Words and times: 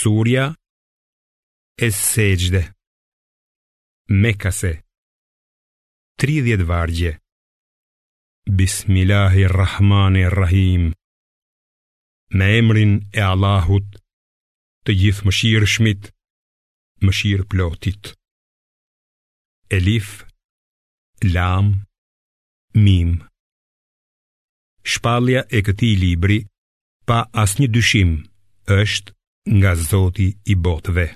Surja 0.00 0.44
e 1.86 1.88
sejde 1.92 2.60
Mekase 4.22 4.70
30 6.20 6.62
vargje 6.72 7.10
Bismillahirrahmanirrahim 8.60 10.82
Me 12.38 12.46
emrin 12.60 12.92
e 13.18 13.20
Allahut 13.32 13.88
Të 14.84 14.90
gjithë 15.00 15.24
mëshirë 15.28 15.68
shmit 15.76 16.02
Mëshirë 17.06 17.46
plotit 17.52 18.02
Elif 19.78 20.08
Lam 21.36 21.68
Mim 22.84 23.12
Shpalja 24.94 25.40
e 25.56 25.60
këti 25.66 25.90
libri 26.04 26.38
Pa 27.06 27.18
asnjë 27.44 27.68
dyshim 27.78 28.10
është 28.82 29.13
nga 29.52 29.74
Zoti 29.76 30.28
i 30.44 30.54
botëve. 30.56 31.06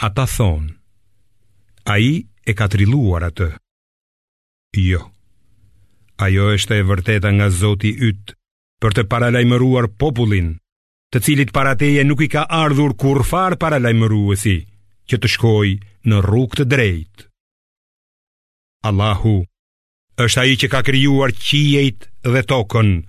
Ata 0.00 0.24
thonë, 0.26 0.72
a 1.92 1.96
i 2.00 2.12
e 2.48 2.52
ka 2.56 2.66
triluar 2.72 3.28
atë? 3.28 3.48
Jo, 4.80 5.02
ajo 6.24 6.46
është 6.56 6.78
e 6.80 6.86
vërteta 6.88 7.32
nga 7.36 7.50
Zoti 7.52 7.92
ytë 8.08 8.32
për 8.82 8.96
të 8.96 9.02
paralajmëruar 9.12 9.90
popullin, 10.00 10.56
të 11.12 11.20
cilit 11.20 11.52
parateje 11.52 12.02
nuk 12.08 12.24
i 12.24 12.32
ka 12.32 12.46
ardhur 12.48 12.96
kur 12.96 13.20
farë 13.28 13.60
paralajmëruesi, 13.60 14.56
që 15.08 15.16
të 15.20 15.28
shkoj 15.28 15.68
në 16.08 16.18
rrug 16.24 16.54
të 16.56 16.64
drejtë. 16.66 17.26
Allahu 18.88 19.42
është 20.18 20.40
ai 20.40 20.54
që 20.60 20.68
ka 20.72 20.80
krijuar 20.86 21.30
qijet 21.34 22.06
dhe 22.26 22.42
tokën 22.48 23.02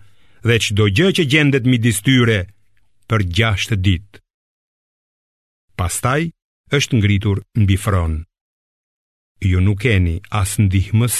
dhe 0.45 0.55
çdo 0.61 0.85
gjë 0.93 1.09
që 1.17 1.23
gjendet 1.31 1.65
midis 1.69 2.01
tyre, 2.05 2.41
për 3.13 3.21
gjashtë 3.37 3.75
ditë. 3.85 4.19
Pastaj 5.77 6.23
është 6.73 6.97
ngritur 6.97 7.41
mbi 7.61 7.75
fron. 7.77 8.15
Ju 9.49 9.59
nuk 9.61 9.83
keni 9.83 10.15
as 10.39 10.55
ndihmës, 10.63 11.17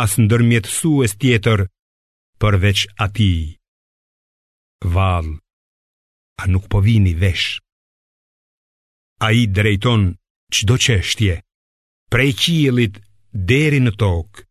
as 0.00 0.14
ndërmjetësues 0.22 1.16
tjetër 1.22 1.64
përveç 2.40 2.84
ati. 3.02 3.32
Val, 4.94 5.26
a 6.38 6.44
nuk 6.52 6.68
po 6.70 6.78
vini 6.86 7.16
vesh? 7.22 7.48
A 9.26 9.32
i 9.40 9.50
drejton 9.54 10.04
qdo 10.54 10.76
qështje, 10.84 11.40
prej 12.14 12.30
qilit 12.42 13.02
deri 13.50 13.82
në 13.82 13.92
tokë, 14.02 14.46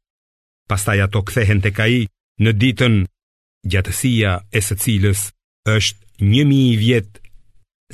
pastaj 0.71 0.99
ato 1.07 1.23
kthehen 1.29 1.63
të 1.63 1.71
kaj 1.79 1.93
në 2.43 2.51
ditën 2.61 3.01
gjatësia 3.71 4.39
e 4.57 4.61
së 4.67 4.79
cilës 4.83 5.29
është 5.77 6.00
një 6.21 6.43
mi 6.45 6.57
i 6.71 6.75
vjetë 6.77 7.19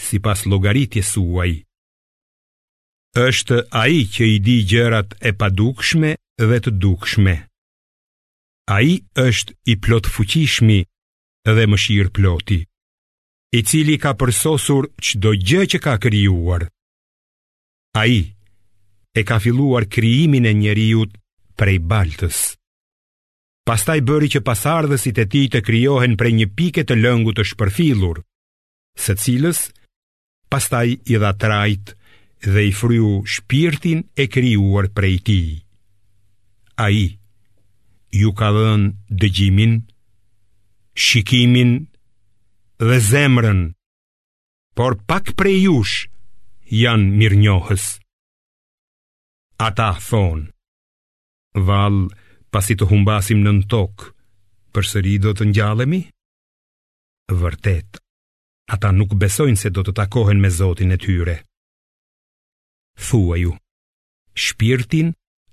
si 0.05 0.19
pas 0.19 0.43
logaritje 0.51 1.01
suaj. 1.09 1.51
Êshtë 3.17 3.57
a 3.71 3.85
i 3.89 4.01
që 4.13 4.27
i 4.35 4.39
di 4.45 4.57
gjërat 4.71 5.15
e 5.25 5.31
padukshme 5.39 6.11
dhe 6.43 6.57
të 6.65 6.73
dukshme. 6.83 7.35
A 8.75 8.77
i 8.83 8.93
është 9.27 9.55
i 9.71 9.77
plot 9.85 10.09
fuqishmi 10.13 10.79
dhe 11.47 11.65
mëshirë 11.71 12.11
ploti, 12.17 12.59
i 13.57 13.61
cili 13.63 13.95
ka 14.03 14.11
përsosur 14.19 14.91
qdo 15.07 15.31
gjë 15.47 15.63
që 15.73 15.79
ka 15.85 15.95
kryuar. 16.03 16.67
A 17.97 18.03
i 18.11 18.19
e 19.17 19.23
ka 19.25 19.39
filluar 19.41 19.87
kryimin 19.89 20.45
e 20.51 20.53
njeriut 20.53 21.15
prej 21.57 21.79
baltës 21.89 22.56
pastaj 23.67 23.99
bëri 24.07 24.29
që 24.31 24.39
pasardhësit 24.47 25.17
e 25.19 25.25
ti 25.31 25.41
të 25.51 25.59
kryohen 25.67 26.13
prej 26.19 26.31
një 26.39 26.45
pike 26.55 26.83
të 26.87 26.95
lëngu 27.03 27.33
të 27.35 27.43
shpërfilur, 27.51 28.21
se 29.03 29.13
cilës, 29.19 29.59
pastaj 30.51 30.87
i 31.13 31.17
dha 31.19 31.31
trajt 31.41 31.91
dhe 32.53 32.61
i 32.69 32.71
fryu 32.79 33.09
shpirtin 33.33 33.99
e 34.23 34.27
kryuar 34.33 34.87
prej 34.95 35.15
ti. 35.27 35.41
A 36.79 36.87
i, 37.03 37.07
ju 38.21 38.31
ka 38.39 38.49
dhënë 38.55 38.87
dëgjimin, 39.19 39.73
shikimin 41.05 41.73
dhe 42.87 42.97
zemrën, 43.09 43.59
por 44.77 44.95
pak 45.09 45.33
prej 45.39 45.57
jush 45.67 45.97
janë 46.83 47.11
mirë 47.19 47.41
njohës. 47.43 47.87
A 49.65 49.73
ta 49.77 49.89
thonë, 50.07 50.45
valë, 51.67 52.05
pasi 52.57 52.73
të 52.81 52.87
humbasim 52.89 53.43
në 53.45 53.51
në 53.53 53.63
tokë, 53.69 54.05
për 54.73 54.85
sëri 54.89 55.15
do 55.21 55.29
të 55.37 55.45
ngjallemi? 55.51 55.99
Vërtet, 57.41 57.99
ata 58.75 58.89
nuk 58.99 59.11
besojnë 59.21 59.59
se 59.61 59.69
do 59.75 59.83
të 59.85 59.93
takohen 59.99 60.39
me 60.41 60.49
zotin 60.55 60.95
e 60.95 60.97
tyre. 61.05 61.35
Thua 63.07 63.35
ju, 63.37 63.51
shpirtin 64.45 65.11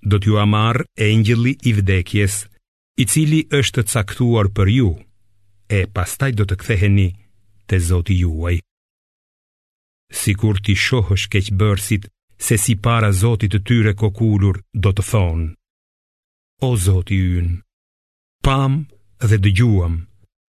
do 0.09 0.17
t'ju 0.19 0.33
amar 0.45 0.81
e 1.05 1.09
i 1.09 1.71
vdekjes, 1.77 2.35
i 3.01 3.03
cili 3.11 3.41
është 3.59 3.81
caktuar 3.91 4.47
për 4.55 4.67
ju, 4.77 4.89
e 5.77 5.79
pastaj 5.95 6.31
do 6.39 6.43
të 6.49 6.55
ktheheni 6.61 7.09
të 7.67 7.75
zoti 7.89 8.15
juaj. 8.23 8.55
Si 10.19 10.31
kur 10.41 10.55
ti 10.65 10.73
shohësh 10.85 11.25
shkeqë 11.27 12.09
se 12.47 12.55
si 12.63 12.73
para 12.85 13.11
zotit 13.21 13.51
të 13.53 13.59
tyre 13.67 13.93
kokulur 14.01 14.55
do 14.73 14.89
të 14.95 15.03
thonë 15.11 15.47
o 16.71 17.01
i 17.09 17.19
yn. 17.39 17.49
Pam 18.45 18.73
dhe 19.29 19.37
dëgjuam, 19.45 19.95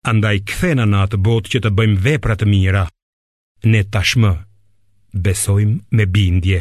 andaj 0.09 0.38
kthena 0.50 0.85
në 0.88 0.97
atë 1.06 1.18
botë 1.25 1.51
që 1.51 1.59
të 1.63 1.69
bëjmë 1.78 2.00
vepra 2.06 2.34
të 2.40 2.45
mira. 2.53 2.84
Ne 3.72 3.81
tashmë 3.94 4.31
besojmë 5.25 5.75
me 5.97 6.06
bindje. 6.16 6.59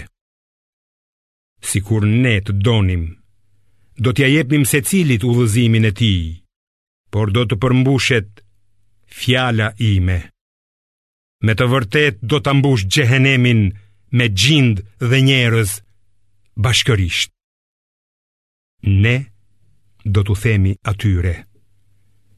Sikur 1.70 2.02
ne 2.24 2.34
të 2.46 2.52
donim, 2.66 3.04
do 4.04 4.10
t'ja 4.12 4.28
jepnim 4.28 4.64
se 4.70 4.80
cilit 4.88 5.24
u 5.28 5.32
dhëzimin 5.38 5.88
e 5.90 5.92
ti, 5.98 6.14
por 7.12 7.32
do 7.34 7.44
të 7.46 7.56
përmbushet 7.62 8.30
fjala 9.20 9.70
ime. 9.92 10.18
Me 11.44 11.52
të 11.56 11.64
vërtet 11.72 12.16
do 12.22 12.38
të 12.40 12.54
mbush 12.58 12.86
gjehenemin 12.92 13.60
me 14.16 14.26
gjind 14.40 14.76
dhe 15.08 15.18
njerëz 15.28 15.70
bashkërisht. 16.62 17.30
Ne 19.04 19.16
të 19.22 19.34
do 20.10 20.22
t'u 20.22 20.34
themi 20.38 20.72
atyre 20.86 21.32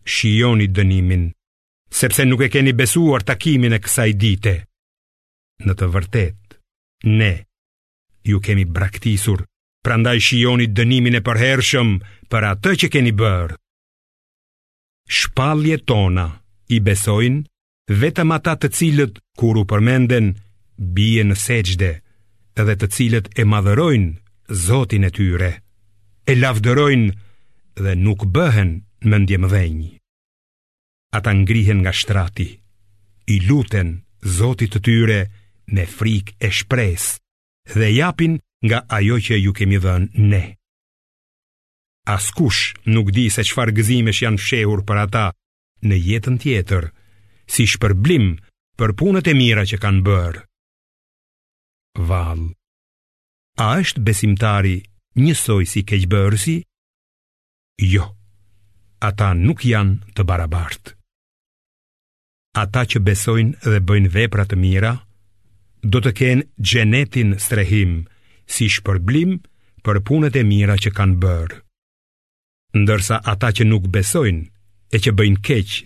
Shioni 0.09 0.69
dënimin 0.73 1.27
Sepse 1.99 2.25
nuk 2.25 2.41
e 2.45 2.49
keni 2.53 2.73
besuar 2.77 3.23
takimin 3.29 3.77
e 3.77 3.81
kësaj 3.85 4.11
dite 4.21 4.55
Në 5.67 5.75
të 5.77 5.89
vërtet 5.93 6.57
Ne 7.13 7.33
Ju 8.29 8.41
kemi 8.47 8.65
braktisur 8.65 9.45
Prandaj 9.85 10.17
shioni 10.29 10.71
dënimin 10.79 11.21
e 11.21 11.23
përhershëm 11.29 11.93
Për 12.33 12.49
atë 12.55 12.73
që 12.83 12.89
keni 12.97 13.13
bërë 13.21 13.61
Shpalje 15.19 15.77
tona 15.89 16.25
I 16.77 16.81
besojnë 16.89 17.45
Vetëm 18.01 18.33
ata 18.39 18.57
të 18.61 18.73
cilët 18.81 19.21
Kur 19.41 19.61
u 19.61 19.67
përmenden 19.71 20.33
Bije 20.97 21.29
në 21.29 21.37
seqde 21.45 21.93
Edhe 22.59 22.81
të 22.81 22.89
cilët 22.97 23.29
e 23.39 23.45
madhërojnë 23.47 24.57
Zotin 24.67 25.05
e 25.05 25.13
tyre 25.21 25.53
E 26.29 26.35
lavdërojnë 26.41 27.27
dhe 27.83 27.95
nuk 28.07 28.21
bëhen 28.31 28.71
më 29.09 29.17
ndjem 29.23 29.47
Ata 31.19 31.31
ngrihen 31.33 31.81
nga 31.83 31.93
shtrati 31.95 32.49
I 33.35 33.37
luten 33.49 34.05
zotit 34.39 34.73
të 34.75 34.79
tyre 34.87 35.21
me 35.75 35.85
frik 35.97 36.35
e 36.37 36.49
shpres 36.59 37.05
Dhe 37.79 37.89
japin 38.03 38.37
nga 38.67 38.79
ajo 38.99 39.17
që 39.27 39.35
ju 39.45 39.53
kemi 39.57 39.79
dhen 39.85 40.05
ne 40.31 40.45
Askush 42.17 42.61
nuk 42.93 43.09
di 43.17 43.25
se 43.35 43.43
qfar 43.49 43.71
gëzimesh 43.77 44.21
janë 44.25 44.41
fshehur 44.43 44.81
për 44.89 44.99
ata 45.07 45.27
Në 45.89 45.97
jetën 46.09 46.37
tjetër 46.43 46.85
Si 47.53 47.65
shpërblim 47.73 48.27
për 48.79 48.91
punët 48.99 49.31
e 49.33 49.35
mira 49.41 49.65
që 49.65 49.81
kanë 49.85 50.05
bërë 50.09 50.43
Val 52.11 52.43
A 53.65 53.81
është 53.81 54.05
besimtari 54.09 54.77
njësoj 55.19 55.63
si 55.73 55.81
keqbërësi 55.89 56.59
Jo, 57.79 58.03
ata 58.99 59.31
nuk 59.39 59.61
janë 59.63 60.11
të 60.19 60.25
barabart 60.27 60.91
Ata 62.59 62.83
që 62.91 63.01
besojnë 63.07 63.63
dhe 63.63 63.79
bëjnë 63.87 64.11
vepra 64.17 64.47
të 64.51 64.59
mira 64.63 64.91
Do 65.95 66.01
të 66.03 66.13
kenë 66.21 66.49
gjenetin 66.71 67.37
strehim 67.45 67.93
Si 68.51 68.67
shpërblim 68.77 69.37
për 69.87 70.01
punët 70.09 70.41
e 70.43 70.43
mira 70.51 70.75
që 70.75 70.91
kanë 70.99 71.21
bërë 71.23 71.61
Ndërsa 72.83 73.21
ata 73.35 73.53
që 73.55 73.69
nuk 73.71 73.87
besojnë 73.95 74.49
e 74.97 75.03
që 75.07 75.15
bëjnë 75.19 75.43
keq 75.47 75.79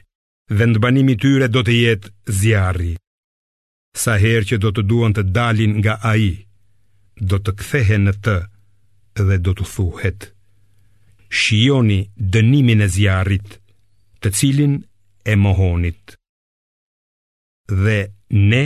Dhe 0.56 0.70
ndëbanimi 0.72 1.18
tyre 1.26 1.52
do 1.52 1.60
të 1.66 1.76
jetë 1.76 2.14
zjarri 2.40 2.92
Sa 4.04 4.16
herë 4.16 4.48
që 4.54 4.62
do 4.64 4.72
të 4.72 4.86
duan 4.88 5.12
të 5.12 5.28
dalin 5.36 5.76
nga 5.84 6.00
aji 6.16 6.32
Do 7.32 7.36
të 7.36 7.58
kthehen 7.60 8.08
në 8.08 8.16
të 8.24 8.38
dhe 9.28 9.42
do 9.44 9.52
të 9.60 9.74
thuhet 9.76 10.32
shioni 11.40 11.98
dënimin 12.34 12.84
e 12.84 12.88
zjarit, 12.94 13.48
të 14.20 14.28
cilin 14.36 14.74
e 15.24 15.34
mohonit. 15.44 16.12
Dhe 17.82 17.98
ne 18.50 18.64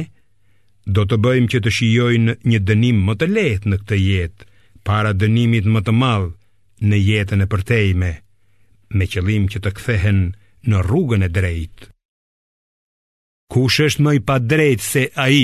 do 0.99 1.05
të 1.07 1.17
bëjmë 1.25 1.51
që 1.53 1.59
të 1.63 1.71
shiojnë 1.77 2.35
një 2.51 2.59
dënim 2.69 2.99
më 3.07 3.15
të 3.21 3.29
lehtë 3.37 3.71
në 3.71 3.77
këtë 3.83 3.99
jetë, 4.07 4.47
para 4.87 5.11
dënimit 5.21 5.67
më 5.73 5.81
të 5.87 5.93
madh 6.03 6.27
në 6.91 6.97
jetën 7.09 7.43
e 7.45 7.51
përtejme, 7.53 8.11
me 8.97 9.05
qëllim 9.13 9.47
që 9.53 9.59
të 9.63 9.71
kthehen 9.79 10.21
në 10.71 10.77
rrugën 10.87 11.27
e 11.27 11.31
drejtë. 11.39 11.89
Kush 13.55 13.79
është 13.87 14.03
më 14.05 14.17
i 14.19 14.21
pa 14.29 14.39
drejt 14.51 14.83
se 14.91 15.07
ai 15.27 15.41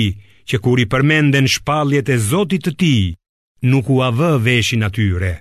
që 0.47 0.59
kur 0.63 0.79
i 0.83 0.87
përmenden 0.91 1.47
shpalljet 1.47 2.11
e 2.11 2.19
Zotit 2.29 2.65
të 2.67 2.75
Tij, 2.81 3.03
nuk 3.71 3.87
u 3.91 4.01
avë 4.09 4.31
veshin 4.43 4.83
atyre? 4.87 5.33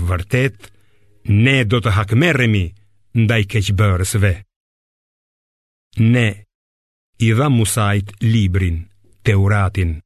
Vërtet, 0.00 0.70
ne 1.28 1.64
do 1.68 1.78
të 1.84 1.92
hakmerremi 1.98 2.64
ndaj 3.16 3.42
keqëbërësve 3.54 4.30
Ne, 6.00 6.26
i 7.26 7.32
dha 7.36 7.48
Musajt 7.52 8.14
librin, 8.24 8.78
teuratin 9.26 9.98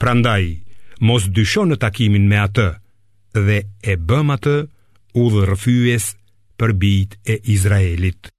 Prandaj, 0.00 0.44
mos 1.02 1.26
dysho 1.36 1.64
në 1.66 1.80
takimin 1.82 2.28
me 2.30 2.38
atë 2.44 2.68
Dhe 3.34 3.58
e 3.90 3.96
bëm 4.08 4.30
atë 4.36 4.54
u 5.20 5.24
dhërfyjes 5.34 6.06
për 6.58 6.72
bit 6.82 7.16
e 7.26 7.40
Izraelit 7.56 8.30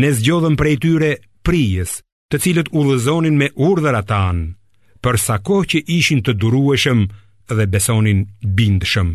Ne 0.00 0.12
zgjodhëm 0.16 0.56
prej 0.60 0.76
tyre 0.86 1.12
prijes 1.44 1.98
Të 2.32 2.40
cilët 2.44 2.72
u 2.78 2.86
zonin 3.04 3.36
me 3.40 3.50
urdhër 3.68 4.00
atan 4.00 4.40
Përsa 5.04 5.40
ko 5.48 5.62
që 5.70 5.84
ishin 6.00 6.24
të 6.24 6.32
durueshëm 6.42 7.04
dhe 7.54 7.66
besonin 7.72 8.22
bindshëm. 8.54 9.10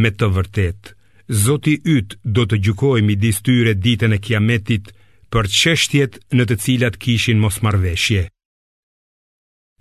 Me 0.00 0.10
të 0.10 0.28
vërtet, 0.36 0.92
Zoti 1.30 1.76
yt 1.96 2.16
do 2.36 2.42
të 2.50 2.56
gjykojë 2.64 3.04
midis 3.06 3.36
tyre 3.46 3.72
ditën 3.82 4.10
e 4.16 4.18
Kiametit 4.22 4.88
për 5.32 5.48
çështjet 5.60 6.16
në 6.34 6.44
të 6.50 6.56
cilat 6.64 6.96
kishin 7.04 7.38
mos 7.38 7.60
marveshje. 7.62 8.24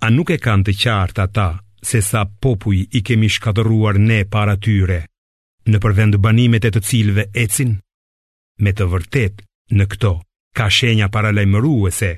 A 0.05 0.07
nuk 0.13 0.29
e 0.29 0.37
kanë 0.45 0.67
të 0.69 0.75
qartë 0.83 1.23
ata 1.25 1.47
se 1.89 2.01
sa 2.09 2.21
popuj 2.45 2.83
i 2.99 3.01
kemi 3.07 3.29
shkatëruar 3.33 3.97
ne 3.97 4.19
para 4.35 4.55
tyre, 4.61 4.99
në 5.69 5.77
përvend 5.83 6.19
banimet 6.23 6.69
e 6.69 6.73
të 6.75 6.83
cilve 6.91 7.25
ecin? 7.43 7.73
Me 8.63 8.69
të 8.73 8.85
vërtet, 8.93 9.41
në 9.77 9.89
këto 9.91 10.13
ka 10.57 10.69
shenja 10.77 11.09
paralajmëruese, 11.13 12.13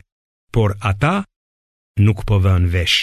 por 0.51 0.75
ata 0.91 1.21
nuk 2.03 2.27
po 2.29 2.41
vënë 2.45 2.69
vesh. 2.75 2.99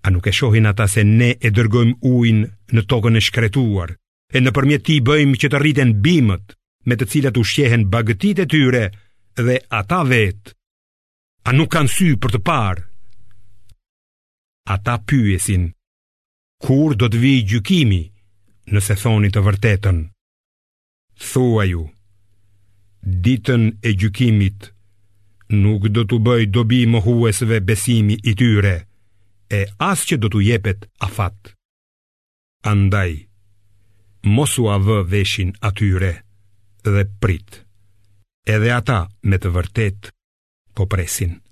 A 0.00 0.08
nuk 0.10 0.26
e 0.26 0.30
shohin 0.32 0.66
ata 0.70 0.86
se 0.86 1.02
ne 1.02 1.32
e 1.42 1.50
dërgojmë 1.50 1.98
ujnë 2.06 2.74
në 2.74 2.84
tokën 2.90 3.18
e 3.18 3.22
shkretuar, 3.26 3.94
e 4.32 4.38
nëpërmjet 4.40 4.84
ti 4.86 4.98
bëjmë 5.02 5.38
që 5.42 5.50
të 5.50 5.58
rriten 5.60 5.94
bimët, 6.04 6.54
me 6.88 6.94
të 6.96 7.08
cilat 7.12 7.38
u 7.40 7.44
shjehen 7.44 7.88
bagëtitë 7.92 8.44
e 8.44 8.48
tyre 8.52 8.84
dhe 9.42 9.56
ata 9.74 10.02
vet. 10.06 10.54
A 11.48 11.52
nuk 11.56 11.72
kanë 11.74 11.90
sy 11.96 12.08
për 12.22 12.36
të 12.36 12.40
parë? 12.46 12.84
Ata 14.74 14.98
pyesin. 15.08 15.66
Kur 16.62 16.94
do 16.98 17.08
të 17.10 17.18
vi 17.22 17.34
gjykimi, 17.50 18.02
nëse 18.74 18.94
thoni 19.02 19.30
të 19.34 19.42
vërtetën? 19.46 19.98
Thua 21.18 21.64
ju, 21.66 21.82
ditën 23.24 23.72
e 23.82 23.90
gjykimit 23.98 24.70
nuk 25.64 25.88
do 25.96 26.04
të 26.06 26.18
bëj 26.26 26.42
dobi 26.54 26.82
më 26.92 27.02
huesve 27.06 27.58
besimi 27.68 28.18
i 28.30 28.36
tyre 28.38 28.78
e 29.48 29.64
as 29.82 30.02
që 30.06 30.18
do 30.20 30.28
t'u 30.30 30.42
jepet 30.44 30.86
afat. 31.04 31.52
Andaj, 32.68 33.16
mos 34.28 34.54
u 34.60 34.68
avë 34.74 35.00
veshin 35.10 35.54
atyre 35.68 36.12
dhe 36.88 37.06
prit, 37.22 37.64
edhe 38.54 38.72
ata 38.80 39.02
me 39.24 39.40
të 39.40 39.52
vërtet 39.58 40.12
po 40.74 40.88
presin. 40.94 41.38